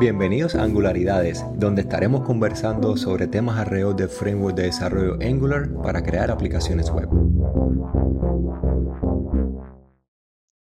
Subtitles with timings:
[0.00, 6.02] Bienvenidos a Angularidades, donde estaremos conversando sobre temas alrededor del framework de desarrollo Angular para
[6.02, 7.06] crear aplicaciones web.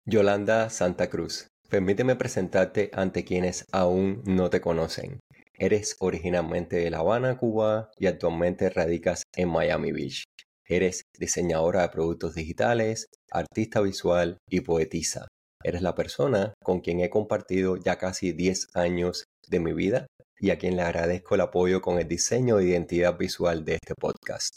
[0.07, 5.19] Yolanda Santa Cruz, permíteme presentarte ante quienes aún no te conocen.
[5.53, 10.23] Eres originalmente de La Habana, Cuba y actualmente radicas en Miami Beach.
[10.67, 15.27] Eres diseñadora de productos digitales, artista visual y poetisa.
[15.61, 20.07] Eres la persona con quien he compartido ya casi 10 años de mi vida
[20.39, 23.93] y a quien le agradezco el apoyo con el diseño de identidad visual de este
[23.93, 24.55] podcast.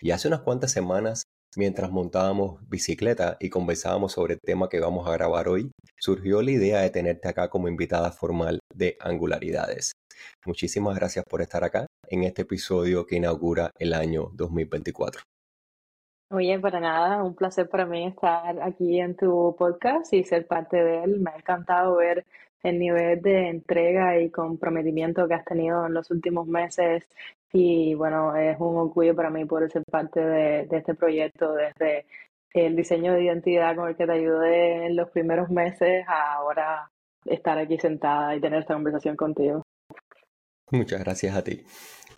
[0.00, 5.06] Y hace unas cuantas semanas, mientras montábamos bicicleta y conversábamos sobre el tema que vamos
[5.06, 5.70] a grabar hoy,
[6.00, 9.92] surgió la idea de tenerte acá como invitada formal de Angularidades.
[10.46, 15.20] Muchísimas gracias por estar acá en este episodio que inaugura el año 2024.
[16.30, 20.76] Oye, para nada, un placer para mí estar aquí en tu podcast y ser parte
[20.76, 21.20] de él.
[21.20, 22.26] Me ha encantado ver
[22.62, 27.08] el nivel de entrega y comprometimiento que has tenido en los últimos meses
[27.52, 32.04] y bueno, es un orgullo para mí poder ser parte de, este proyecto desde
[32.52, 36.90] el diseño de identidad con el que te ayudé en los primeros meses a ahora
[37.24, 39.62] estar aquí sentada y tener esta conversación contigo.
[40.70, 41.64] Muchas gracias a ti.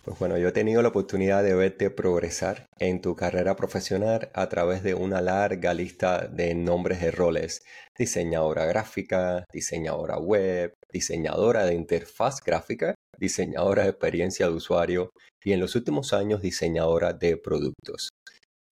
[0.03, 4.49] Pues bueno, yo he tenido la oportunidad de verte progresar en tu carrera profesional a
[4.49, 7.61] través de una larga lista de nombres de roles.
[7.95, 15.11] Diseñadora gráfica, diseñadora web, diseñadora de interfaz gráfica, diseñadora de experiencia de usuario
[15.43, 18.09] y en los últimos años diseñadora de productos.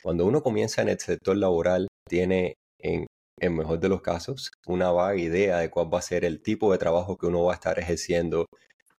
[0.01, 3.05] Cuando uno comienza en el sector laboral, tiene en
[3.41, 6.71] en mejor de los casos, una vaga idea de cuál va a ser el tipo
[6.71, 8.45] de trabajo que uno va a estar ejerciendo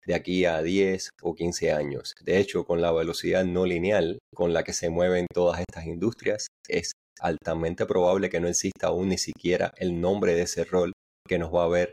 [0.07, 2.15] de aquí a 10 o 15 años.
[2.23, 6.47] De hecho, con la velocidad no lineal con la que se mueven todas estas industrias,
[6.69, 10.93] es altamente probable que no exista aún ni siquiera el nombre de ese rol
[11.29, 11.93] que nos va a ver,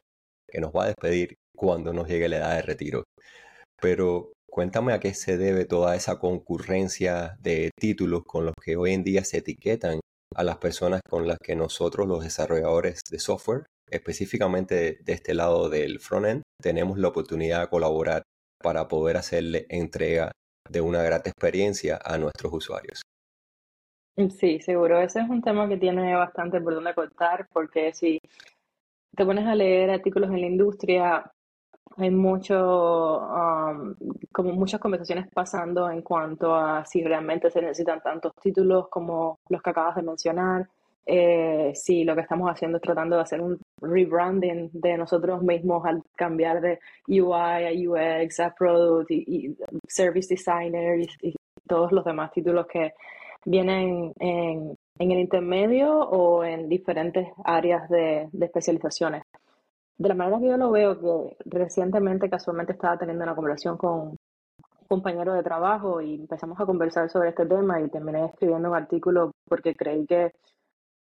[0.50, 3.04] que nos va a despedir cuando nos llegue la edad de retiro.
[3.82, 8.94] Pero cuéntame a qué se debe toda esa concurrencia de títulos con los que hoy
[8.94, 10.00] en día se etiquetan
[10.36, 15.70] a las personas con las que nosotros, los desarrolladores de software, específicamente de este lado
[15.70, 18.24] del frontend, tenemos la oportunidad de colaborar
[18.62, 20.32] para poder hacerle entrega
[20.70, 23.02] de una grata experiencia a nuestros usuarios.
[24.40, 25.00] Sí, seguro.
[25.00, 28.20] Ese es un tema que tiene bastante por donde cortar, porque si
[29.16, 31.32] te pones a leer artículos en la industria,
[31.98, 33.96] hay mucho, um,
[34.32, 39.62] como muchas conversaciones pasando en cuanto a si realmente se necesitan tantos títulos como los
[39.62, 40.68] que acabas de mencionar,
[41.06, 45.86] eh, si lo que estamos haciendo es tratando de hacer un rebranding de nosotros mismos
[45.86, 49.56] al cambiar de UI a UX a Product y,
[49.88, 51.36] Service Designer y,
[51.68, 52.94] todos los demás títulos que
[53.44, 59.24] vienen en, en, el intermedio o en diferentes áreas de, de especializaciones.
[59.98, 64.10] De la manera que yo lo veo, que recientemente casualmente estaba teniendo una conversación con
[64.10, 64.18] un
[64.88, 69.32] compañero de trabajo y empezamos a conversar sobre este tema y terminé escribiendo un artículo
[69.50, 70.32] porque creí que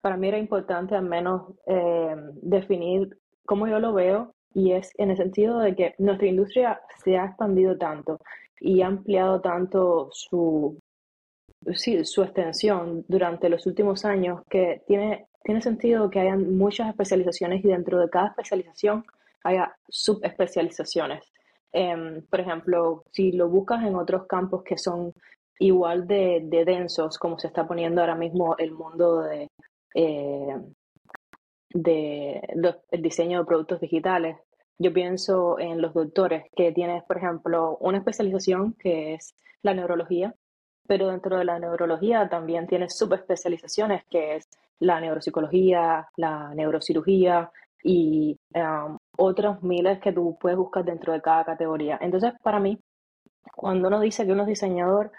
[0.01, 5.11] para mí era importante al menos eh, definir cómo yo lo veo y es en
[5.11, 8.19] el sentido de que nuestra industria se ha expandido tanto
[8.59, 10.79] y ha ampliado tanto su,
[11.75, 17.63] sí, su extensión durante los últimos años que tiene, tiene sentido que hayan muchas especializaciones
[17.63, 19.05] y dentro de cada especialización
[19.43, 21.23] haya subespecializaciones.
[21.71, 25.13] Em, por ejemplo, si lo buscas en otros campos que son
[25.59, 29.47] igual de, de densos, como se está poniendo ahora mismo el mundo de
[29.95, 30.55] eh,
[31.69, 32.41] de
[32.91, 34.37] el diseño de productos digitales.
[34.79, 40.35] Yo pienso en los doctores que tienes, por ejemplo, una especialización que es la neurología,
[40.87, 44.47] pero dentro de la neurología también tienes subespecializaciones que es
[44.79, 47.51] la neuropsicología, la neurocirugía
[47.83, 51.97] y um, otros miles que tú puedes buscar dentro de cada categoría.
[52.01, 52.79] Entonces, para mí,
[53.55, 55.11] cuando uno dice que uno es diseñador,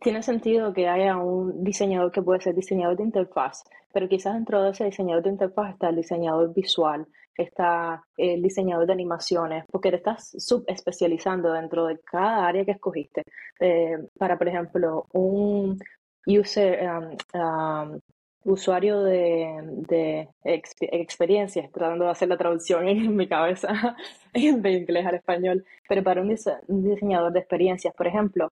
[0.00, 4.62] tiene sentido que haya un diseñador que puede ser diseñador de interfaz, pero quizás dentro
[4.62, 7.06] de ese diseñador de interfaz está el diseñador visual,
[7.36, 13.22] está el diseñador de animaciones, porque te estás subespecializando dentro de cada área que escogiste.
[13.60, 15.78] Eh, para, por ejemplo, un
[16.26, 18.00] user, um, um,
[18.44, 19.56] usuario de,
[19.88, 23.96] de experiencias, tratando de hacer la traducción en mi cabeza
[24.34, 26.28] de inglés al español, pero para un
[26.68, 28.50] diseñador de experiencias, por ejemplo,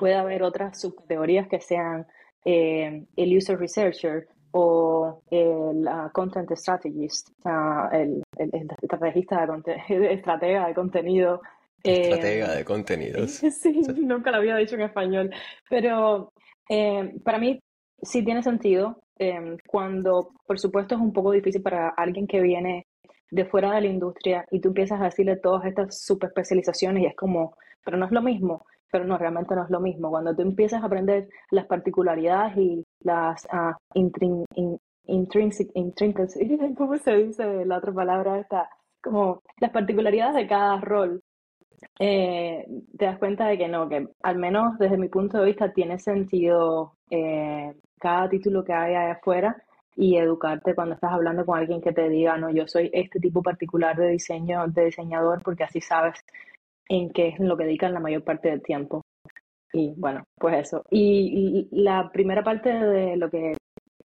[0.00, 2.06] puede haber otras subcategorías que sean
[2.44, 7.28] eh, el user researcher o el content strategist,
[7.92, 8.22] el,
[8.82, 11.40] estrategista de estratega de contenido.
[11.84, 13.40] Estratega de contenidos.
[13.50, 15.30] Sí, nunca lo había dicho en español,
[15.68, 16.32] pero
[16.68, 17.60] eh, para mí
[18.02, 19.02] sí tiene sentido.
[19.66, 22.86] cuando, por supuesto, es un poco difícil para alguien que viene
[23.30, 27.14] de fuera de la industria y tú empiezas a decirle todas estas subespecializaciones y es
[27.14, 27.54] como,
[27.84, 30.10] pero no es lo mismo, pero no, realmente no es lo mismo.
[30.10, 33.74] Cuando tú empiezas a aprender las particularidades y las uh,
[35.06, 35.70] intrinsic,
[36.76, 38.38] ¿cómo se dice la otra palabra?
[38.38, 38.68] Esta,
[39.02, 41.22] como las particularidades de cada rol,
[41.98, 42.66] eh,
[42.98, 45.98] te das cuenta de que no, que al menos desde mi punto de vista tiene
[45.98, 49.56] sentido eh, cada título que hay allá afuera
[49.96, 53.42] y educarte cuando estás hablando con alguien que te diga, no, yo soy este tipo
[53.42, 56.24] particular de diseño, de diseñador, porque así sabes
[56.90, 59.02] en qué es lo que dedican la mayor parte del tiempo.
[59.72, 60.82] Y bueno, pues eso.
[60.90, 63.56] Y, la primera parte de lo que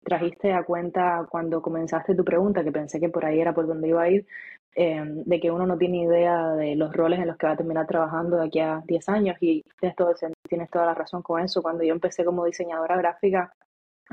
[0.03, 3.87] trajiste a cuenta cuando comenzaste tu pregunta, que pensé que por ahí era por donde
[3.89, 4.25] iba a ir,
[4.73, 7.57] em, de que uno no tiene idea de los roles en los que va a
[7.57, 10.13] terminar trabajando de aquí a 10 años y tienes, todo,
[10.49, 11.61] tienes toda la razón con eso.
[11.61, 13.53] Cuando yo empecé como diseñadora gráfica,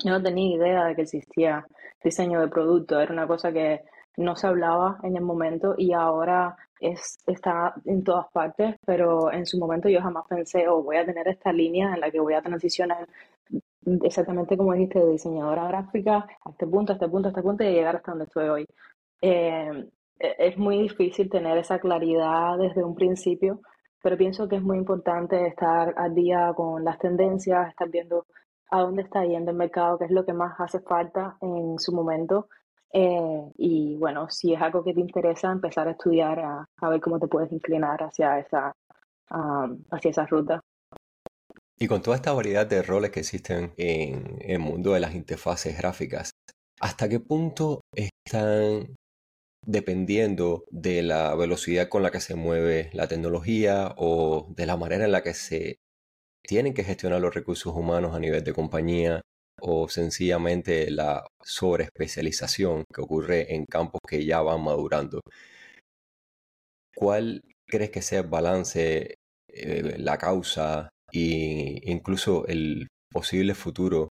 [0.04, 1.66] yo no tenía idea de que existía
[2.04, 3.82] diseño de producto, era una cosa que
[4.18, 9.46] no se hablaba en el momento y ahora es, está en todas partes, pero en
[9.46, 12.34] su momento yo jamás pensé, oh, voy a tener esta línea en la que voy
[12.34, 13.08] a transicionar
[14.02, 17.64] exactamente como dijiste, de diseñadora gráfica a este punto, a este punto, a este punto
[17.64, 18.66] y llegar hasta donde estoy hoy.
[19.22, 19.88] Eh,
[20.18, 23.60] e, es muy difícil tener esa claridad desde un principio,
[24.02, 28.26] pero pienso que es muy importante estar al día con las tendencias, estar viendo
[28.70, 31.92] a dónde está yendo el mercado, qué es lo que más hace falta en su
[31.94, 32.48] momento.
[32.93, 37.19] Eh, y bueno, si es algo que te interesa, empezar a estudiar, a, ver cómo
[37.19, 38.73] te puedes inclinar hacia esa,
[39.90, 40.61] hacia esa ruta.
[41.79, 45.79] Y con toda esta variedad de roles que existen en el mundo de las interfaces
[45.79, 46.32] gráficas,
[46.81, 48.96] ¿hasta qué punto están
[49.64, 55.05] dependiendo de la velocidad con la que se mueve la tecnología o de la manera
[55.05, 55.76] en la que se
[56.43, 59.20] tienen que gestionar los recursos humanos a nivel de compañía
[59.60, 65.20] o sencillamente la sobreespecialización que ocurre en campos que ya van madurando.
[66.94, 69.14] ¿Cuál crees que sea el balance,
[69.49, 74.08] eh, la causa e incluso el posible futuro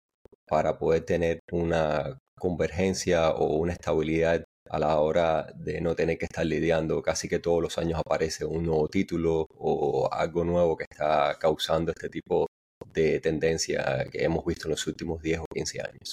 [0.49, 6.27] para poder tener una convergencia o una estabilidad a la hora de no tener que
[6.27, 7.03] estar lidiando.
[7.03, 11.93] Casi que todos los años aparece un nuevo título o algo nuevo que está causando
[11.93, 12.47] este tipo
[12.93, 16.13] de tendencia que hemos visto en los últimos 10 o 15 años.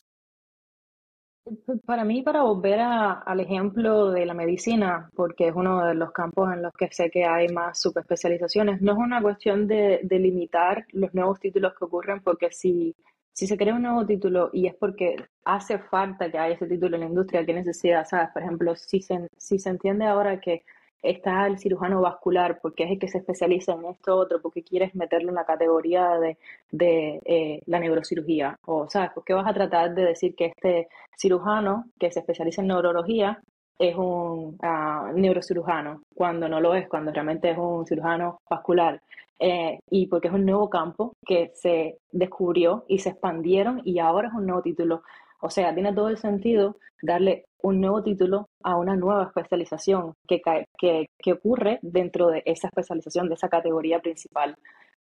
[1.85, 6.51] Para mí, para volver al ejemplo de la medicina, porque es uno de los campos
[6.51, 10.85] en los que sé que hay más subespecializaciones, no es una cuestión de, de limitar
[10.91, 12.95] los nuevos títulos que ocurren, porque si
[13.33, 15.15] se crea un nuevo título y es porque
[15.45, 18.05] hace falta que haya ese título en la industria, ¿qué necesidad?
[18.05, 18.29] ¿Sabes?
[18.33, 20.65] Por ejemplo, si se entiende ahora que
[21.01, 24.95] está el cirujano vascular porque es el que se especializa en esto otro, porque quieres
[24.95, 26.37] meterlo en la categoría de,
[26.71, 30.87] de eh, la neurocirugía, o sabes, ¿por qué vas a tratar de decir que este
[31.17, 33.41] cirujano que se especializa en neurología
[33.79, 39.01] es un uh, neurocirujano, cuando no lo es, cuando realmente es un cirujano vascular.
[39.39, 44.29] Eh, y porque es un nuevo campo que se descubrió y se expandieron y ahora
[44.29, 45.03] es un nuevo título.
[45.41, 50.41] O sea, tiene todo el sentido darle un nuevo título a una nueva especialización que,
[50.77, 54.55] que, ocurre dentro de esa especialización, de esa categoría principal.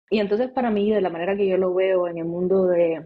[0.09, 3.05] Y entonces para mí, de la manera que yo lo veo en el mundo de,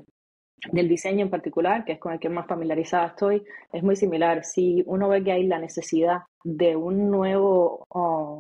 [0.71, 4.43] del diseño en particular, que es con el que más familiarizada estoy, es muy similar.
[4.43, 8.39] Si uno ve que hay la necesidad de un nuevo oh,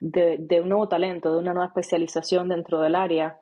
[0.00, 3.38] de, un nuevo talento, de una nueva especialización dentro del área,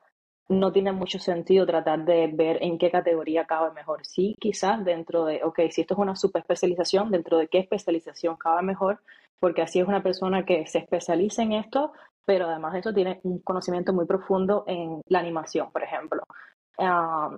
[0.49, 4.05] no tiene mucho sentido tratar de ver en qué categoría cabe mejor.
[4.05, 8.63] Sí, quizás dentro de, ok, si esto es una especialización, dentro de qué especialización cabe
[8.63, 9.01] mejor,
[9.39, 11.93] porque así es una persona que se especializa en esto,
[12.25, 16.23] pero además de eso tiene un conocimiento muy profundo en la animación, por ejemplo.
[16.79, 17.37] Ah,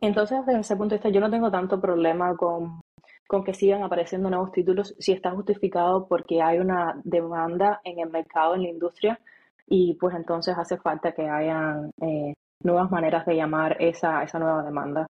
[0.00, 2.80] entonces, desde ese punto de vista, yo no tengo tanto problema con
[3.26, 8.10] con que sigan apareciendo nuevos títulos si está justificado porque hay una demanda en el
[8.10, 9.20] mercado, en la industria,
[9.66, 12.34] y pues entonces hace falta que hayan eh,
[12.64, 15.06] nuevas maneras de llamar esa, esa nueva demanda.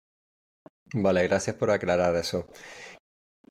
[0.93, 2.47] Vale, gracias por aclarar eso.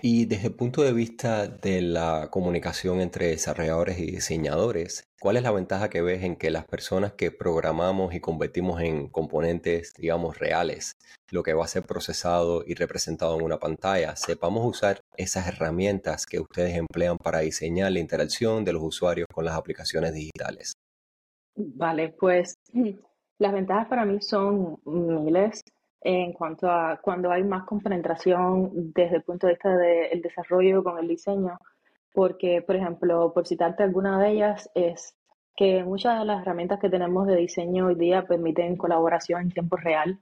[0.03, 5.43] Y desde el punto de vista de la comunicación entre desarrolladores y diseñadores, ¿cuál es
[5.43, 10.39] la ventaja que ves en que las personas que programamos y convertimos en componentes, digamos,
[10.39, 10.95] reales,
[11.31, 16.25] lo que va a ser procesado y representado en una pantalla, sepamos usar esas herramientas
[16.25, 20.73] que ustedes emplean para diseñar la interacción de los usuarios con las aplicaciones digitales?
[21.55, 22.55] Vale, pues
[23.41, 25.65] las ventajas para mí son miles
[26.03, 30.99] en cuanto a cuando hay más compenetración desde el punto de vista del desarrollo con
[30.99, 31.59] el diseño,
[32.13, 35.17] porque, por ejemplo, por citarte alguna de ellas, es
[35.57, 39.77] que muchas de las herramientas que tenemos de diseño hoy día permiten colaboración en tiempo
[39.77, 40.19] real.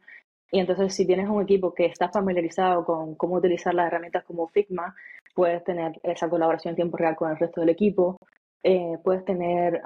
[0.52, 4.46] Y entonces, si tienes un equipo que está familiarizado con cómo utilizar las herramientas como
[4.46, 4.94] Figma,
[5.34, 8.16] puedes tener esa colaboración en tiempo real con el resto del equipo,
[8.62, 9.80] eh, puedes tener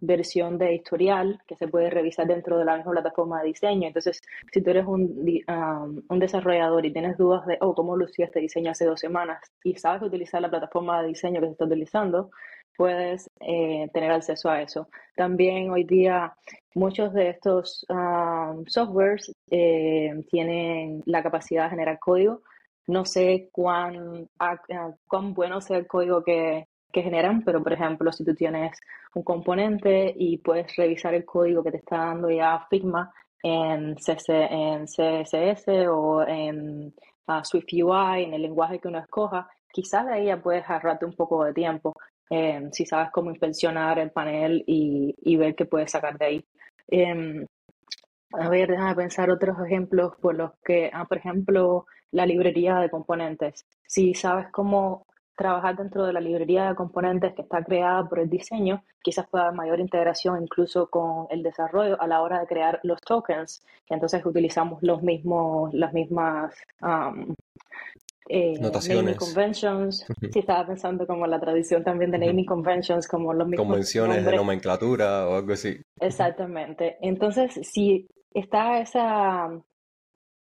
[0.00, 3.88] versión de historial que se puede revisar dentro de la misma plataforma de diseño.
[3.88, 4.20] Entonces,
[4.52, 5.24] si tú eres un,
[6.08, 9.40] un desarrollador y tienes dudas de, oh, ¿cómo lució este diseño hace dos semanas?
[9.64, 12.30] Y sabes utilizar la plataforma de diseño que se está utilizando,
[12.78, 14.88] puedes eh, tener acceso a eso.
[15.16, 16.34] También hoy día
[16.74, 17.84] muchos de estos
[18.68, 22.42] softwares eh, tienen la capacidad de generar código.
[22.86, 24.28] No sé cuán,
[25.08, 28.78] cuán bueno sea el código que, que generan, pero por ejemplo, si tú tienes
[29.14, 34.84] un componente y puedes revisar el código que te está dando ya Figma en, en
[34.86, 36.94] CSS o en
[37.28, 41.04] uh, Swift UI, en el lenguaje que uno escoja, quizás de ahí ya puedes ahorrarte
[41.06, 41.94] un poco de tiempo
[42.30, 46.44] em, si sabes cómo inspeccionar el panel y, y, ver qué puedes sacar de ahí.
[46.88, 47.46] Em,
[48.32, 52.90] a ver, déjame pensar otros ejemplos por los que, ah, por ejemplo, la librería de
[52.90, 53.66] componentes.
[53.86, 55.06] Si sabes cómo
[55.38, 59.44] trabajar dentro de la librería de componentes que está creada por el diseño, quizás pueda
[59.44, 63.94] haber mayor integración incluso con el desarrollo a la hora de crear los tokens, que
[63.94, 67.34] entonces utilizamos los mismos, las mismas um,
[68.28, 69.16] eh, Notaciones.
[69.16, 70.04] conventions.
[70.32, 74.36] Si estaba pensando como la tradición también de naming conventions, como los mismos convenciones de
[74.36, 75.80] nomenclatura o algo así.
[76.00, 76.98] Exactamente.
[77.00, 79.48] Entonces, si está esa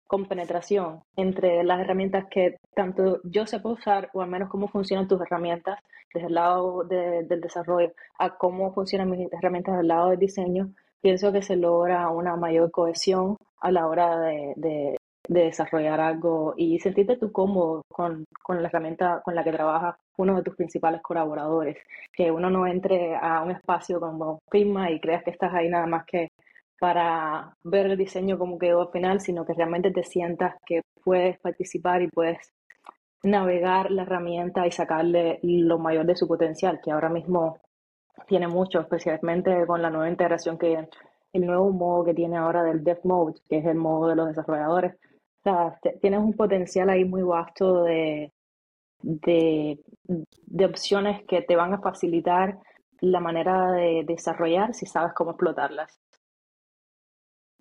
[0.07, 5.21] compenetración entre las herramientas que tanto yo sé usar, o al menos cómo funcionan tus
[5.21, 5.79] herramientas
[6.13, 10.69] desde el lado del desarrollo, a cómo funcionan mis herramientas del lado del diseño,
[11.01, 14.97] pienso que se logra una mayor cohesión a la hora de, de,
[15.27, 20.35] desarrollar algo y sentirte tú cómodo con, con la herramienta con la que trabaja uno
[20.35, 21.77] de tus principales colaboradores.
[22.13, 25.87] Que uno no entre a un espacio como Figma y creas que estás ahí nada
[25.87, 26.29] más que
[26.79, 31.39] para ver el diseño como quedó al final, sino que realmente te sientas que puedes
[31.39, 32.53] participar y puedes
[33.23, 37.59] navegar la herramienta y sacarle lo mayor de su potencial, que ahora mismo
[38.27, 40.87] tiene mucho, especialmente con la nueva integración que
[41.33, 44.27] el nuevo modo que tiene ahora del Dev Mode, que es el modo de los
[44.27, 44.95] desarrolladores.
[44.95, 48.31] O sea, tienes un potencial ahí muy vasto de,
[49.01, 52.57] de, de opciones que te van a facilitar
[53.01, 55.99] la manera de desarrollar si sabes cómo explotarlas.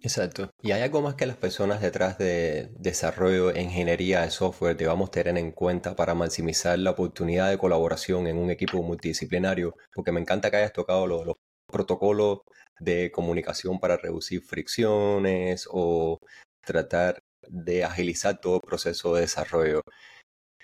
[0.05, 0.51] Exacto.
[0.61, 5.39] ¿Y hay algo más que las personas detrás de desarrollo ingeniería de software debamos tener
[5.39, 9.75] en cuenta para maximizar la oportunidad de colaboración en un equipo multidisciplinario?
[9.95, 11.37] Porque me encanta que hayas tocado los, los
[11.73, 12.41] protocolos
[12.79, 16.19] de comunicación para reducir fricciones o
[16.61, 19.81] tratar de agilizar todo el proceso de desarrollo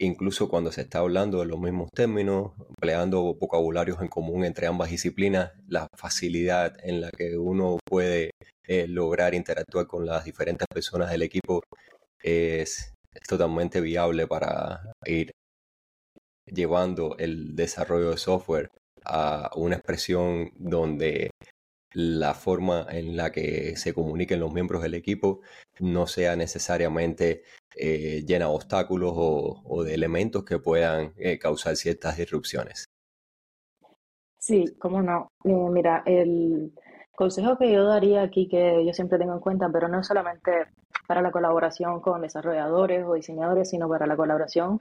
[0.00, 4.90] incluso cuando se está hablando de los mismos términos, empleando vocabularios en común entre ambas
[4.90, 8.30] disciplinas, la facilidad en la que uno puede
[8.66, 11.62] eh, lograr interactuar con las diferentes personas del equipo
[12.23, 12.95] es,
[13.28, 15.33] totalmente viable para ir
[16.47, 18.71] llevando el desarrollo de software
[19.04, 21.30] a una expresión donde
[21.92, 25.40] la forma en la que se comuniquen los miembros del equipo
[25.80, 27.42] no sea necesariamente
[27.76, 32.85] eh, llena de obstáculos o, de elementos que puedan eh, causar ciertas disrupciones.
[34.38, 35.28] Sí, cómo no.
[35.44, 36.73] Eh, mira, el
[37.14, 40.66] consejo que yo daría aquí, que yo siempre tengo en cuenta, pero no solamente
[41.06, 44.80] para la colaboración con desarrolladores o diseñadores, sino para la colaboración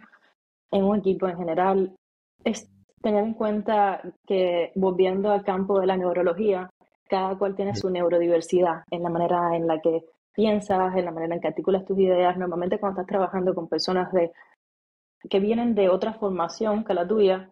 [0.72, 1.96] en un equipo en general,
[2.44, 2.70] es
[3.02, 6.70] tener en cuenta que volviendo al campo de la neurología,
[7.10, 11.36] cada cual tiene su neurodiversidad en la manera en la que piensas, en la manera
[11.36, 12.38] en que articulas tus ideas.
[12.38, 14.32] Normalmente cuando estás trabajando con personas de,
[15.30, 17.50] que vienen de otra formación que la tuya,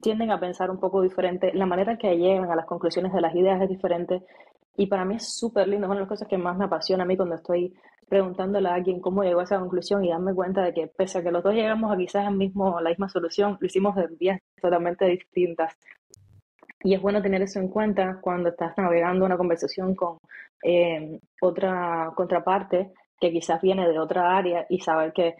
[0.00, 1.52] tienden a pensar un poco diferente.
[1.54, 4.22] La manera que llegan a las conclusiones de las ideas es diferente.
[4.76, 7.02] Y para mí es súper lindo, es una de las cosas que más me apasiona
[7.04, 7.74] a mí cuando estoy
[8.08, 11.22] preguntándole a alguien cómo llegó a esa conclusión y darme cuenta de que pese a
[11.22, 15.06] que los dos llegamos a quizás mismo, la misma solución, lo hicimos de vías totalmente
[15.06, 15.76] distintas.
[16.82, 20.18] Y es bueno tener eso en cuenta cuando estás navegando una conversación con
[20.62, 25.36] eh, otra contraparte que quizás viene de otra área y saber que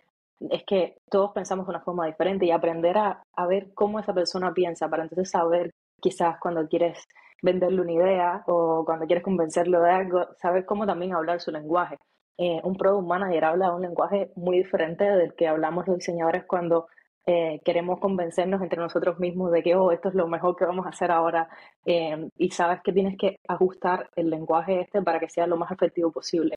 [0.50, 4.14] es que todos pensamos de una forma diferente y aprender a, a ver cómo esa
[4.14, 5.70] persona piensa para entonces saber
[6.00, 7.06] quizás cuando quieres
[7.42, 11.96] venderle una idea o cuando quieres convencerlo de algo, saber cómo también hablar su lenguaje.
[12.38, 16.86] Eh, un product manager habla un lenguaje muy diferente del que hablamos los diseñadores cuando
[17.26, 20.86] eh, queremos convencernos entre nosotros mismos de que, oh, esto es lo mejor que vamos
[20.86, 21.48] a hacer ahora.
[21.84, 25.70] Eh, y sabes que tienes que ajustar el lenguaje este para que sea lo más
[25.70, 26.56] efectivo posible.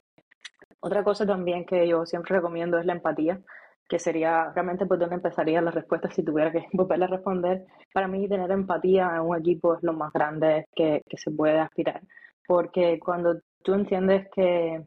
[0.79, 3.39] Otra cosa también que yo siempre recomiendo es la empatía,
[3.87, 7.65] que sería realmente por donde empezaría la respuesta si tuviera que volverle a responder.
[7.93, 11.59] Para mí, tener empatía en un equipo es lo más grande que, que se puede
[11.59, 12.01] aspirar,
[12.47, 14.83] porque cuando tú entiendes que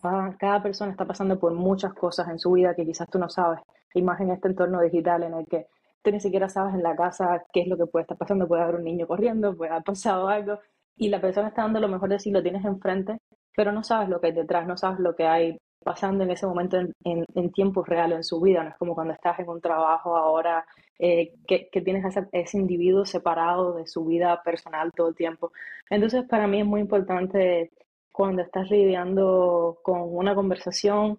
[0.00, 3.28] cada, cada persona está pasando por muchas cosas en su vida que quizás tú no
[3.28, 3.60] sabes,
[3.94, 5.66] imagen este entorno digital en el que
[6.02, 8.62] tú ni siquiera sabes en la casa qué es lo que puede estar pasando, puede
[8.62, 10.58] haber un niño corriendo, puede haber pasado algo,
[10.96, 13.18] y la persona está dando lo mejor de sí, lo tienes enfrente,
[13.56, 16.46] pero no sabes lo que hay detrás, no sabes lo que hay pasando en ese
[16.46, 19.60] momento en, en, tiempo real en su vida, no es como cuando estás en un
[19.60, 20.64] trabajo ahora
[20.98, 25.52] eh, que, que, tienes ese, ese, individuo separado de su vida personal todo el tiempo.
[25.90, 27.70] Entonces para mí es muy importante
[28.10, 31.18] cuando estás lidiando con una conversación,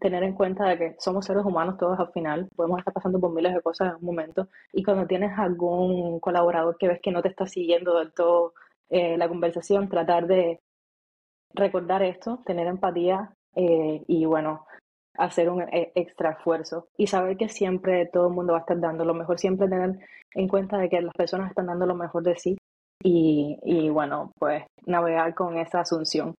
[0.00, 3.32] tener en cuenta de que somos seres humanos todos al final, podemos estar pasando por
[3.32, 7.22] miles de cosas en un momento, y cuando tienes algún colaborador que ves que no
[7.22, 8.54] te está siguiendo del todo
[8.90, 10.60] eh, la conversación, tratar de
[11.54, 14.66] recordar esto, tener empatía eh, y bueno,
[15.16, 18.80] hacer un eh, extra esfuerzo y saber que siempre todo el mundo va a estar
[18.80, 19.98] dando lo mejor, siempre tener
[20.34, 22.56] en cuenta de que las personas están dando lo mejor de sí
[23.02, 26.34] y, y bueno, pues navegar con esa asunción.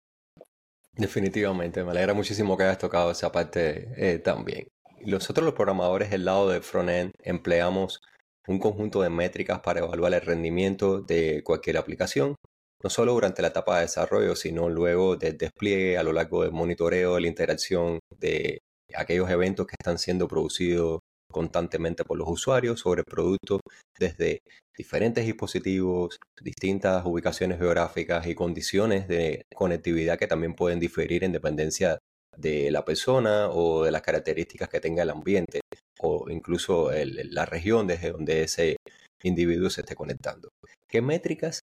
[0.96, 4.68] Definitivamente, me alegra muchísimo que hayas tocado esa parte eh, también.
[5.04, 8.00] Nosotros los programadores del lado de frontend empleamos
[8.46, 12.36] un conjunto de métricas para evaluar el rendimiento de cualquier aplicación
[12.84, 16.52] no solo durante la etapa de desarrollo, sino luego del despliegue a lo largo del
[16.52, 18.60] monitoreo, de la interacción de
[18.94, 21.00] aquellos eventos que están siendo producidos
[21.32, 23.60] constantemente por los usuarios sobre el producto
[23.98, 24.42] desde
[24.76, 31.98] diferentes dispositivos, distintas ubicaciones geográficas y condiciones de conectividad que también pueden diferir en dependencia
[32.36, 35.60] de la persona o de las características que tenga el ambiente
[36.00, 38.76] o incluso la región desde donde ese
[39.22, 40.48] individuo se esté conectando.
[40.88, 41.60] ¿Qué métricas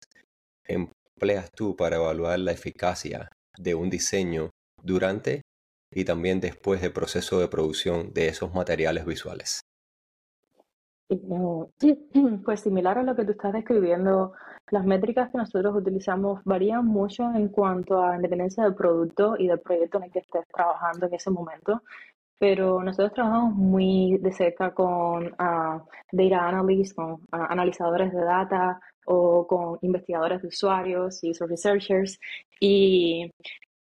[0.67, 4.51] empleas tú para evaluar la eficacia de un diseño
[4.83, 5.43] durante
[5.95, 9.61] y también después del proceso de producción de esos materiales visuales?
[12.45, 14.33] Pues similar a lo que tú estás describiendo,
[14.71, 19.61] las métricas que nosotros utilizamos varían mucho en cuanto a independencia del producto y del
[19.61, 21.83] proyecto en el que estés trabajando en ese momento,
[22.39, 25.81] pero nosotros trabajamos muy de cerca con uh,
[26.13, 32.19] data analysts, con ah, analizadores de data, o con investigadores de usuarios y user researchers.
[32.61, 33.33] Y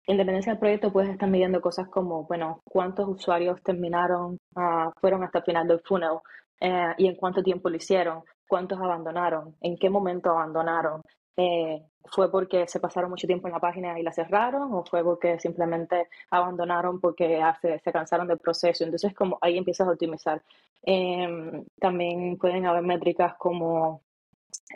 [0.06, 5.24] en dependencia del proyecto puedes estar midiendo cosas como, bueno, cuántos usuarios terminaron, uh, fueron
[5.24, 6.18] hasta el final del funnel
[6.60, 11.02] eh, y en cuánto tiempo lo hicieron, cuántos abandonaron, en qué momento abandonaron.
[11.36, 15.02] Eh, ¿Fue porque se pasaron mucho tiempo en la página y la cerraron o fue
[15.02, 18.84] porque simplemente abandonaron porque se, cansaron del proceso?
[18.84, 20.42] Entonces, como ahí empiezas a optimizar.
[20.82, 24.02] Em, también pueden haber métricas como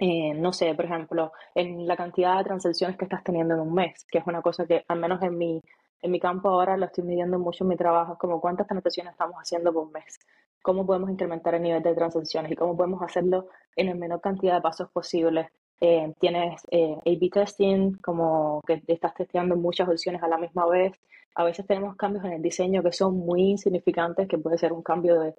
[0.00, 3.74] eh, no sé, por ejemplo, en la cantidad de transacciones que estás teniendo en un
[3.74, 5.62] mes, que es una cosa que al menos en mi,
[6.02, 9.36] en mi campo ahora lo estoy midiendo mucho en mi trabajo, como cuántas transacciones estamos
[9.36, 10.18] haciendo por mes,
[10.62, 14.54] cómo podemos incrementar el nivel de transacciones y cómo podemos hacerlo en la menor cantidad
[14.54, 15.46] de pasos posibles.
[15.80, 20.92] Eh, tienes eh, A-B testing, como que estás testeando muchas opciones a la misma vez.
[21.34, 24.82] A veces tenemos cambios en el diseño que son muy insignificantes, que puede ser un
[24.82, 25.34] cambio de,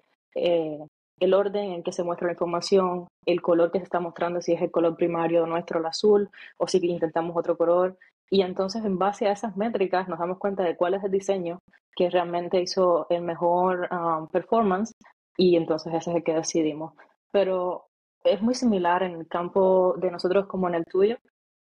[1.19, 4.53] el orden en que se muestra la información, el color que se está mostrando, si
[4.53, 7.97] es el color primario nuestro, el azul, o si intentamos otro color.
[8.29, 11.61] Y entonces, en base a esas métricas, nos damos cuenta de cuál es el diseño
[11.99, 14.95] que realmente hizo el mejor um, performance,
[15.35, 16.93] y entonces ese es el que decidimos.
[17.29, 17.89] Pero
[18.23, 21.17] es muy similar en el campo de nosotros como en el tuyo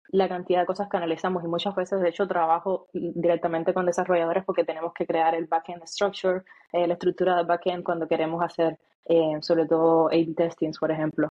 [0.09, 4.45] la cantidad de cosas que analizamos y muchas veces, de hecho, trabajo directamente con desarrolladores
[4.45, 8.77] porque tenemos que crear el backend structure, eh, la estructura del backend cuando queremos hacer
[9.05, 11.29] eh, sobre todo A-B testing, por ejemplo.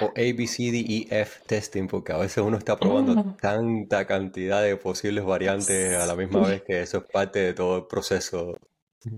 [0.00, 4.06] O A, B, C, D, E, F testing, porque a veces uno está probando tanta
[4.06, 7.86] cantidad de posibles variantes a la misma vez que eso es parte de todo el
[7.86, 8.56] proceso.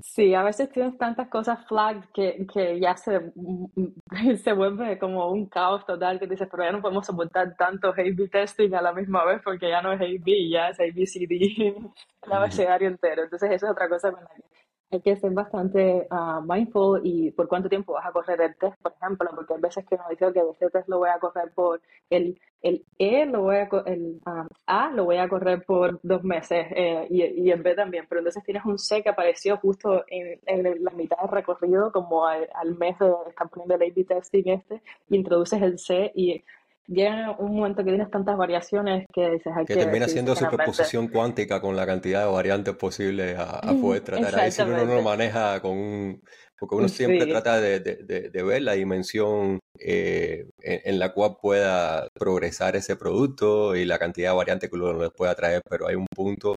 [0.02, 3.32] Sí, a veces tienes tantas cosas flag que, que ya se,
[4.42, 8.28] se vuelve como un caos total que dices, pero ya no podemos soportar tanto A-B
[8.28, 11.74] testing a la misma vez porque ya no es A-B, ya es A-B-C-D,
[12.22, 13.24] el abecedario entero.
[13.24, 14.53] Entonces eso es otra cosa con la que
[14.96, 18.80] hay que ser bastante uh, mindful y por cuánto tiempo vas a correr el test,
[18.80, 21.52] por ejemplo, porque hay veces que uno dice que este test lo voy a correr
[21.54, 21.80] por
[22.10, 26.24] el, el E, lo voy a, el um, A lo voy a correr por dos
[26.24, 30.40] meses eh, y, el B también, pero entonces tienes un C que apareció justo en,
[30.46, 34.82] en la mitad del recorrido, como al, mes de estar poniendo el A-B testing este,
[35.10, 36.42] introduces el C y
[36.86, 41.08] llega un momento que tienes tantas variaciones que dices hay que, que termina siendo superposición
[41.08, 44.38] cuántica con la cantidad de variantes posibles a, poder tratar.
[44.38, 46.20] Ahí si uno no lo maneja con un
[46.58, 52.08] porque uno siempre trata de, de, de, ver la dimensión eh, en, la cual pueda
[52.14, 55.96] progresar ese producto y la cantidad de variantes que uno les pueda traer, pero hay
[55.96, 56.54] un punto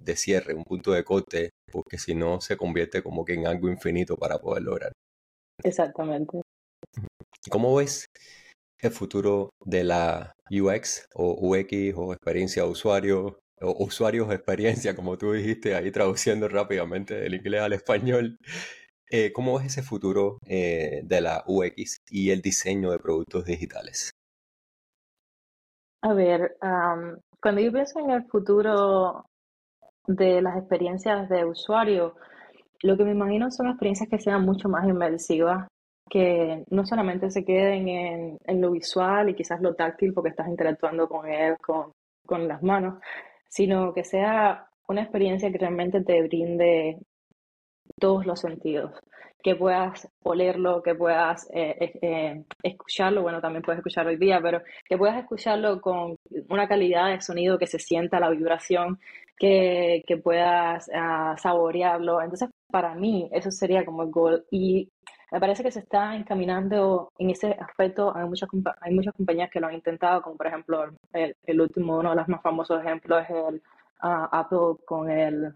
[0.00, 3.68] de cierre, un punto de corte, porque si no se convierte como que en algo
[3.68, 4.92] infinito para poder lograr.
[5.62, 6.40] Exactamente.
[7.48, 8.06] ¿Cómo ves
[8.84, 15.16] el futuro de la UX o UX o experiencia de usuario o usuarios experiencia, como
[15.16, 18.38] tú dijiste ahí traduciendo rápidamente del inglés al español.
[19.10, 24.10] Eh, ¿Cómo ves ese futuro eh, de la UX y el diseño de productos digitales?
[26.02, 26.56] A ver,
[27.40, 29.24] cuando yo pienso en el futuro
[30.06, 32.14] de las experiencias de usuario,
[32.82, 35.66] lo que me imagino son experiencias que sean mucho más inmersivas,
[36.08, 40.48] que no solamente se queden en, en lo visual y quizás lo táctil porque estás
[40.48, 41.92] interactuando con él, con,
[42.26, 43.02] con las manos,
[43.48, 46.98] sino que sea una experiencia que realmente te brinde
[47.98, 48.92] todos los sentidos,
[49.42, 54.62] que puedas olerlo, que puedas eh, eh, escucharlo, bueno, también puedes escucharlo hoy día, pero
[54.88, 56.16] que puedas escucharlo con
[56.48, 58.98] una calidad de sonido que se sienta la vibración,
[59.36, 62.22] que, que puedas uh, saborearlo.
[62.22, 64.44] Entonces, para mí, eso sería como el gol.
[64.50, 64.88] Y
[65.34, 68.16] me parece que se está encaminando en ese aspecto.
[68.16, 68.48] Hay muchas,
[68.80, 72.16] hay muchas compañías que lo han intentado, como por ejemplo el, el último, uno de
[72.16, 73.62] los más famosos ejemplos es el
[73.98, 75.52] Apple con el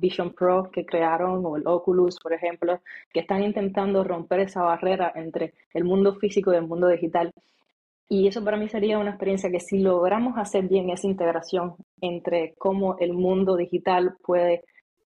[0.00, 2.80] Vision Pro que crearon o el Oculus, por ejemplo,
[3.12, 7.30] que están intentando romper esa barrera entre el mundo físico y el mundo digital.
[8.08, 12.56] Y eso para mí sería una experiencia que si logramos hacer bien esa integración entre
[12.58, 14.64] cómo el mundo digital puede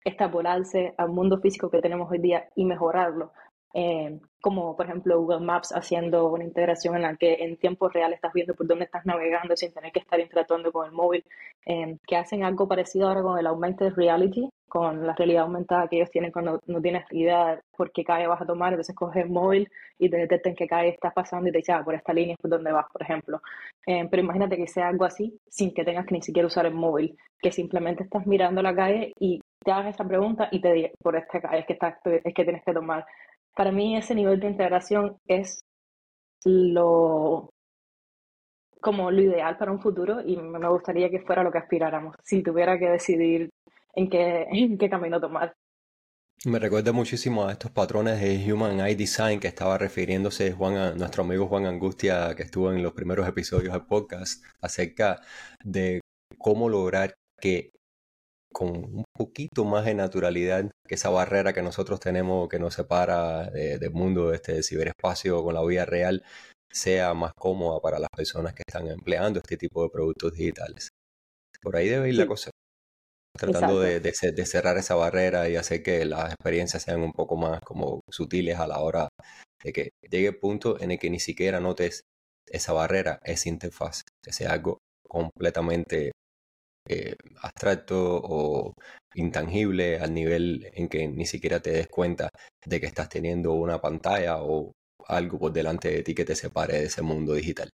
[0.04, 3.32] extrapolarse al mundo físico que tenemos hoy día y mejorarlo,
[3.74, 8.12] eh, como por ejemplo Google Maps haciendo una integración en la que en tiempo real
[8.12, 11.24] estás viendo por dónde estás navegando sin tener que estar interactuando con el móvil,
[11.64, 15.96] eh, que hacen algo parecido ahora con el augmented reality, con la realidad aumentada que
[15.96, 19.30] ellos tienen cuando no tienes idea por qué calle vas a tomar, entonces coges el
[19.30, 22.34] móvil y te detectan qué calle estás pasando y te dicen, ah, por esta línea
[22.34, 23.42] es por donde vas, por ejemplo.
[23.86, 26.74] Eh, pero imagínate que sea algo así sin que tengas que ni siquiera usar el
[26.74, 30.88] móvil, que simplemente estás mirando la calle y te hagas esa pregunta y te diga,
[31.02, 33.04] por esta calle es que, estás, es que tienes que tomar
[33.54, 35.60] para mí ese nivel de integración es
[36.44, 37.50] lo
[38.80, 42.42] como lo ideal para un futuro y me gustaría que fuera lo que aspiráramos, si
[42.42, 43.48] tuviera que decidir
[43.94, 45.54] en qué, en qué camino tomar.
[46.44, 51.22] Me recuerda muchísimo a estos patrones de Human Eye Design que estaba refiriéndose Juan nuestro
[51.22, 55.20] amigo Juan Angustia, que estuvo en los primeros episodios del podcast, acerca
[55.62, 56.00] de
[56.38, 57.70] cómo lograr que
[58.52, 63.50] con un poquito más de naturalidad que esa barrera que nosotros tenemos que nos separa
[63.50, 66.22] del mundo de este ciberespacio con la vida real
[66.72, 70.88] sea más cómoda para las personas que están empleando este tipo de productos digitales.
[71.60, 72.50] Por ahí debe ir la cosa.
[73.38, 77.60] Tratando de, de, cerrar esa barrera y hacer que las experiencias sean un poco más
[77.60, 79.08] como sutiles a la hora
[79.62, 82.02] de que llegue el punto en el que ni siquiera notes
[82.46, 86.12] esa barrera, esa interfaz, que sea algo completamente
[86.88, 88.74] eh, abstracto o
[89.14, 92.28] intangible al nivel en que ni siquiera te des cuenta
[92.64, 94.72] de que estás teniendo una pantalla o
[95.06, 97.68] algo por delante de ti que te separe de ese mundo digital.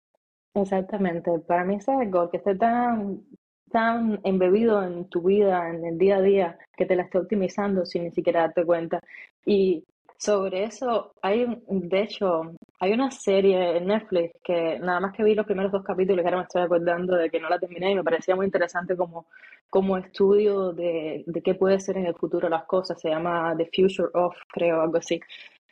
[0.53, 3.25] Exactamente, para mí es algo que esté tan,
[3.71, 7.85] tan embebido en tu vida, en el día a día, que te la esté optimizando
[7.85, 9.01] sin ni siquiera darte cuenta.
[9.45, 9.83] Y
[10.17, 15.36] sobre eso, hay, de hecho, hay una serie en Netflix que nada más que vi
[15.36, 17.95] los primeros dos capítulos y ahora me estoy acordando de que no la terminé y
[17.95, 19.28] me parecía muy interesante como,
[19.69, 22.99] como estudio de, de qué puede ser en el futuro las cosas.
[22.99, 25.19] Se llama The Future of, creo, algo así.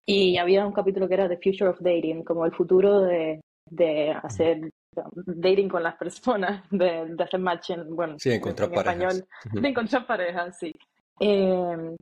[0.05, 4.11] Y había un capítulo que era The Future of Dating, como el futuro de, de
[4.11, 4.69] hacer
[5.15, 9.15] dating con las personas, de, de hacer matching, bueno, sí, encontrar en parejas.
[9.15, 10.73] español, de encontrar parejas, sí.
[11.19, 11.95] Eh,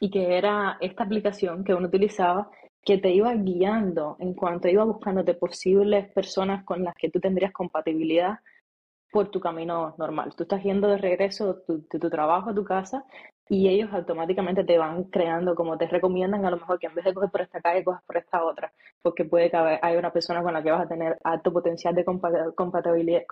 [0.00, 2.50] y que era esta aplicación que uno utilizaba
[2.82, 7.52] que te iba guiando en cuanto iba buscándote posibles personas con las que tú tendrías
[7.52, 8.38] compatibilidad
[9.10, 10.34] por tu camino normal.
[10.36, 13.04] Tú estás yendo de regreso de tu, trabajo a tu casa
[13.48, 17.04] y ellos automáticamente te van creando como te recomiendan a lo mejor que en vez
[17.04, 20.42] de coger por esta calle, cojas por esta otra, porque puede que haya una persona
[20.42, 22.04] con la que vas a tener alto potencial de
[22.54, 23.22] compatibilidad,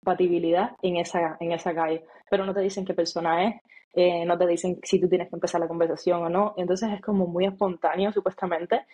[0.00, 3.56] compatibilidad en esa, en esa calle, pero no te dicen qué persona es,
[3.94, 7.00] eh, no te dicen si tú tienes que empezar la conversación o no, entonces es
[7.00, 8.86] como muy espontáneo supuestamente,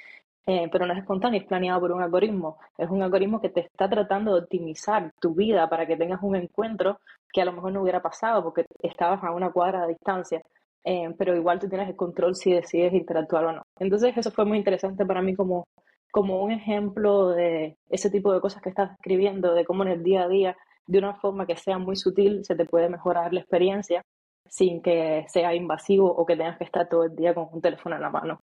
[0.47, 3.61] eh, pero no es espontáneo, es planeado por un algoritmo, es un algoritmo que te
[3.61, 7.01] está tratando de optimizar tu vida para que tengas un encuentro
[7.33, 10.43] que a lo mejor no hubiera pasado porque estabas a una cuadra de distancia.
[10.85, 13.63] Eh, pero igual tú tienes el control si decides interactuar o no.
[13.79, 15.67] Entonces eso fue muy interesante para mí como,
[16.13, 20.03] como un ejemplo de ese tipo de cosas que estás escribiendo, de cómo en el
[20.03, 20.57] día a día
[20.87, 24.03] de una forma que sea muy sutil, se te puede mejorar la experiencia
[24.49, 27.97] sin que sea invasivo o que tengas que estar todo el día con un teléfono
[27.97, 28.41] en la mano.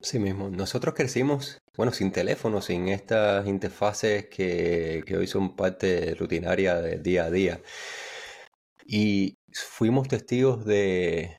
[0.00, 6.14] Sí mismo, nosotros crecimos, bueno, sin teléfono, sin estas interfaces que, que hoy son parte
[6.14, 7.60] rutinaria del día a día.
[8.84, 11.38] Y fuimos testigos de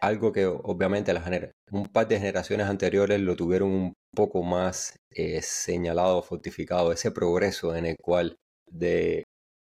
[0.00, 1.24] algo que obviamente las
[1.70, 7.74] un par de generaciones anteriores lo tuvieron un poco más eh, señalado, fortificado, ese progreso
[7.74, 8.36] en el cual
[8.70, 9.24] de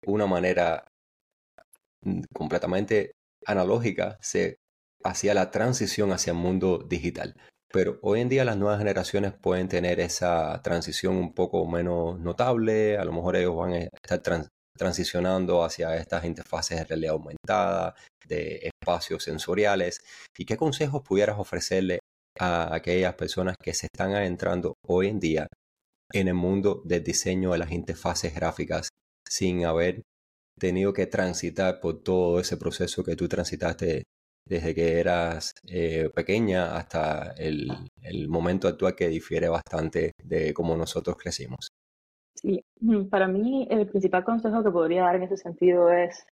[0.07, 0.87] una manera
[2.03, 3.13] mm, completamente
[3.47, 4.57] analógica se
[5.05, 7.35] hacia la transición hacia el mundo digital.
[7.71, 12.97] Pero hoy en día las nuevas generaciones pueden tener esa transición un poco menos notable,
[12.97, 17.95] a lo mejor ellos van a estar transicionando hacia estas interfaces de realidad aumentada,
[18.27, 20.01] de espacios sensoriales.
[20.37, 22.01] ¿Y qué consejos pudieras ofrecerle
[22.39, 25.47] a aquellas personas que se están adentrando hoy en día
[26.13, 28.89] en el mundo del diseño de las interfaces gráficas
[29.29, 30.03] sin haber
[30.59, 34.05] tenido que transitar por todo ese proceso que tú transitaste
[34.47, 37.69] desde que eras eh, pequeña hasta el,
[38.29, 41.69] momento actual que difiere bastante de cómo nosotros crecimos.
[42.35, 46.25] Sí, mm, para mí el principal consejo que podría dar en ese sentido es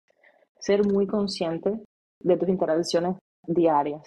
[0.59, 1.71] ser muy consciente
[2.19, 4.01] de tus interacciones diarias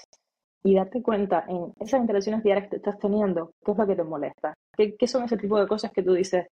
[0.62, 4.05] y darte cuenta en esas interacciones diarias que estás teniendo, qué es lo que te
[4.05, 6.46] molesta, qué, qué son ese tipo de cosas que tú dices,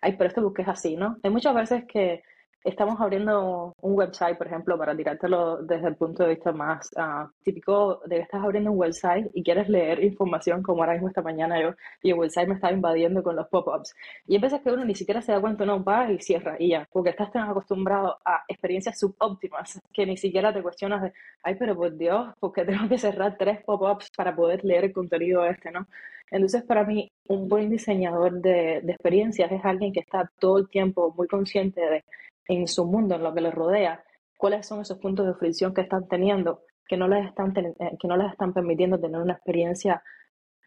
[0.00, 1.16] ay, pero esto porque es así, ¿no?
[1.22, 2.22] Hay muchas veces que
[2.64, 7.28] estamos abriendo un website, por ejemplo, para tirártelo desde el punto de vista más uh,
[7.42, 11.20] típico de que estás abriendo un website y quieres leer información, como ahora mismo esta
[11.20, 13.94] mañana yo, y el website me estaba invadiendo con los pop-ups.
[14.26, 16.70] Y hay veces que uno ni siquiera se da cuenta, no, va y cierra y
[16.70, 21.56] ya, porque estás tan acostumbrado a experiencias subóptimas que ni siquiera te cuestionas de, ay,
[21.58, 25.70] pero por Dios, porque tengo que cerrar tres pop-ups para poder leer el contenido este,
[25.70, 25.86] ¿no?
[26.30, 30.68] Entonces, para mí, un buen diseñador de, de experiencias es alguien que está todo el
[30.68, 32.04] tiempo muy consciente de
[32.48, 34.04] en su mundo, en lo que les rodea,
[34.36, 38.08] cuáles son esos puntos de fricción que están teniendo, que no les están, eh, que
[38.08, 40.02] no les están permitiendo tener una experiencia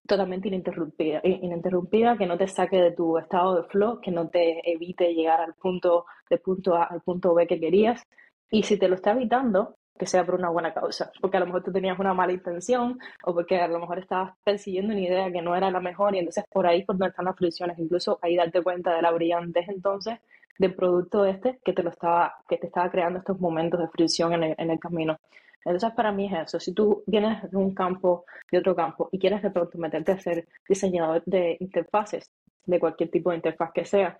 [0.07, 4.61] totalmente ininterrumpida, ininterrumpida, que no te saque de tu estado de flow, que no te
[4.71, 8.01] evite llegar al punto de punto A al punto B que querías.
[8.49, 11.47] Y si te lo está evitando, que sea por una buena causa, porque a lo
[11.47, 15.31] mejor tú tenías una mala intención o porque a lo mejor estabas persiguiendo una idea
[15.31, 18.19] que no era la mejor y entonces por ahí por donde están las fricciones, incluso
[18.21, 20.19] ahí darte cuenta de la brillantez entonces
[20.57, 24.33] del producto este que te lo estaba, que te estaba creando estos momentos de fricción
[24.33, 25.17] en el, en el camino.
[25.65, 26.59] Entonces, para mí es eso.
[26.59, 30.19] Si tú vienes de un campo, de otro campo, y quieres de pronto meterte a
[30.19, 32.31] ser diseñador de interfaces,
[32.65, 34.17] de cualquier tipo de interfaz que sea,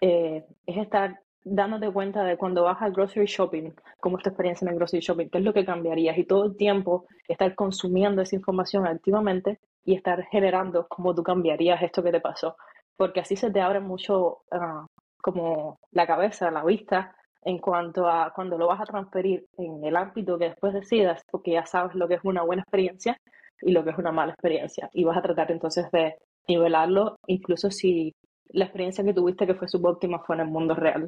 [0.00, 4.64] eh, es estar dándote cuenta de cuando vas al grocery shopping, cómo es tu experiencia
[4.64, 8.22] en el grocery shopping, qué es lo que cambiarías, y todo el tiempo estar consumiendo
[8.22, 12.56] esa información activamente y estar generando cómo tú cambiarías esto que te pasó.
[12.96, 14.86] Porque así se te abre mucho uh,
[15.20, 19.96] como la cabeza, la vista, en cuanto a cuando lo vas a transferir en el
[19.96, 23.16] ámbito que después decidas, porque ya sabes lo que es una buena experiencia
[23.62, 24.90] y lo que es una mala experiencia.
[24.92, 26.16] Y vas a tratar entonces de
[26.48, 28.14] nivelarlo, incluso si
[28.48, 31.06] la experiencia que tuviste que fue subóptima fue en el mundo real.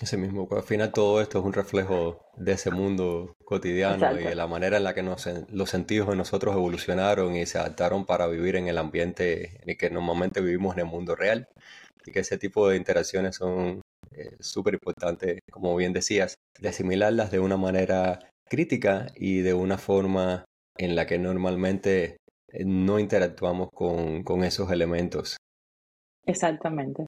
[0.00, 4.24] Ese mismo, pues, al final todo esto es un reflejo de ese mundo cotidiano y
[4.24, 8.06] de la manera en la que nos, los sentidos de nosotros evolucionaron y se adaptaron
[8.06, 11.48] para vivir en el ambiente en el que normalmente vivimos en el mundo real
[12.06, 13.80] y que ese tipo de interacciones son
[14.12, 19.78] eh, súper importantes, como bien decías, de asimilarlas de una manera crítica y de una
[19.78, 20.44] forma
[20.76, 22.16] en la que normalmente
[22.52, 25.36] eh, no interactuamos con, con esos elementos.
[26.26, 27.06] Exactamente.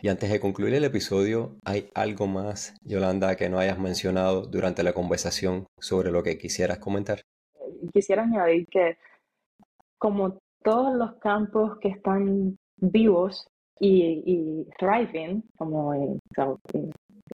[0.00, 4.82] Y antes de concluir el episodio, ¿hay algo más, Yolanda, que no hayas mencionado durante
[4.82, 7.22] la conversación sobre lo que quisieras comentar?
[7.92, 8.98] Quisiera añadir que
[9.98, 15.92] como todos los campos que están vivos y, y thriving, como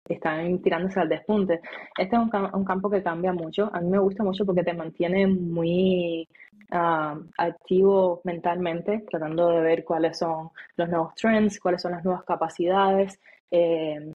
[0.09, 1.61] están tirándose al despunte.
[1.99, 3.71] Este es un, un, campo que cambia mucho.
[3.73, 6.29] A mí me gusta mucho porque te mantiene muy
[6.73, 12.25] uh, activo mentalmente, tratando de ver cuáles son los nuevos trends, cuáles son las nuevas
[12.25, 13.21] capacidades.
[13.51, 14.13] Eh,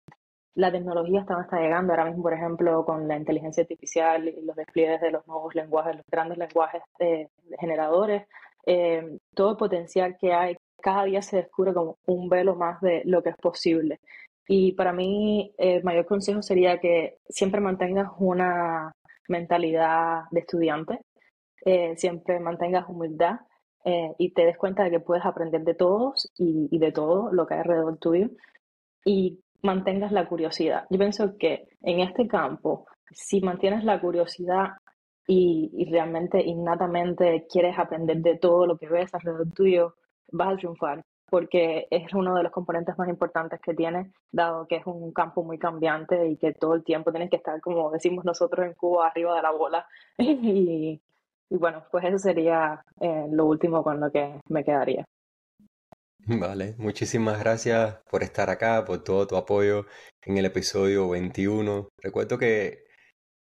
[0.55, 4.55] la tecnología está, está llegando ahora mismo, por ejemplo, con la inteligencia artificial y los
[4.55, 8.25] despliegues de los nuevos lenguajes, los grandes lenguajes de, generadores,
[8.65, 13.01] eh, todo el potencial que hay cada día se descubre como un velo más de
[13.05, 14.01] lo que es posible.
[14.47, 18.93] Y para mí el mayor consejo sería que siempre mantengas una
[19.27, 21.01] mentalidad de estudiante,
[21.65, 23.37] eh, siempre mantengas humildad
[23.83, 27.47] eh, y te des cuenta de que puedes aprender de todos y, de todo lo
[27.47, 28.29] que hay alrededor tuyo
[29.03, 30.85] y mantengas la curiosidad.
[30.91, 34.73] Yo pienso que en este campo, si mantienes la curiosidad
[35.25, 39.95] y, y realmente innatamente quieres aprender de todo lo que ves alrededor tuyo,
[40.31, 44.77] vas a triunfar, porque es uno de los componentes más importantes que tiene, dado que
[44.77, 48.25] es un campo muy cambiante y que todo el tiempo tienes que estar, como decimos
[48.25, 49.87] nosotros en Cuba, arriba de la bola.
[50.17, 51.01] y,
[51.49, 55.05] bueno, pues eso sería eh, lo último con lo que me quedaría.
[56.27, 59.85] Vale, muchísimas gracias por estar acá, por todo tu apoyo
[60.23, 61.89] en el episodio 21.
[62.01, 62.85] Recuerdo que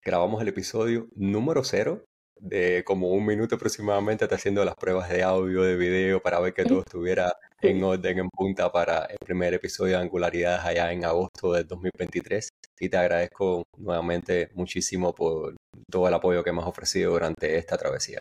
[0.04, 2.04] grabamos el episodio número 0
[2.39, 6.54] de como un minuto aproximadamente está haciendo las pruebas de audio, de video, para ver
[6.54, 11.06] que todo estuviera en orden, en punta para el primer episodio de Angularidades allá en
[11.06, 12.50] agosto del 2023.
[12.80, 15.56] Y te agradezco nuevamente muchísimo por
[15.89, 18.19] todo el apoyo que me has ofrecido durante esta travesía.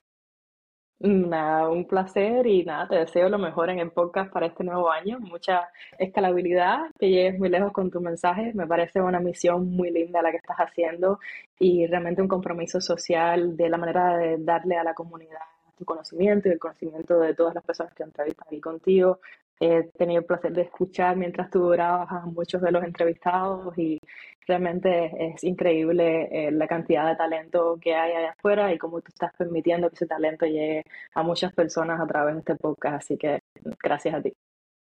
[0.98, 4.90] Nada, un placer y nada, te deseo lo mejor en el podcast para este nuevo
[4.90, 9.90] año, mucha escalabilidad, que llegues muy lejos con tu mensaje, me parece una misión muy
[9.90, 11.18] linda la que estás haciendo
[11.58, 15.38] y realmente un compromiso social de la manera de darle a la comunidad
[15.76, 19.20] tu conocimiento y el conocimiento de todas las personas que entrevistan aquí contigo.
[19.58, 23.98] He tenido el placer de escuchar mientras tú grabas a muchos de los entrevistados y
[24.46, 29.08] realmente es increíble eh, la cantidad de talento que hay allá afuera y cómo tú
[29.08, 30.82] estás permitiendo que ese talento llegue
[31.14, 32.96] a muchas personas a través de este podcast.
[32.96, 33.40] Así que
[33.82, 34.32] gracias a ti.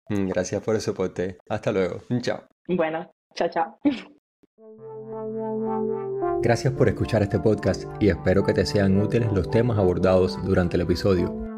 [0.10, 1.38] Mm, gracias por el soporte.
[1.48, 2.02] Hasta luego.
[2.22, 2.44] Chao.
[2.68, 3.80] Bueno, chao, chao.
[6.42, 10.76] Gracias por escuchar este podcast y espero que te sean útiles los temas abordados durante
[10.78, 11.49] el episodio.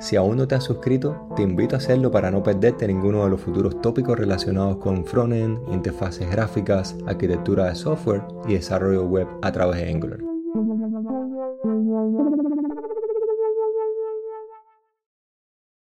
[0.00, 3.30] Si aún no te has suscrito, te invito a hacerlo para no perderte ninguno de
[3.30, 9.50] los futuros tópicos relacionados con frontend, interfaces gráficas, arquitectura de software y desarrollo web a
[9.50, 10.27] través de Angular.